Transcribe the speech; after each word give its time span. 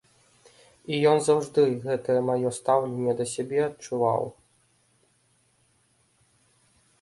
І 0.93 1.01
ён 1.09 1.17
заўжды 1.25 1.61
гэтае 1.83 2.15
маё 2.29 2.49
стаўленне 2.59 3.13
да 3.19 3.25
сябе 3.33 3.61
адчуваў. 3.67 4.27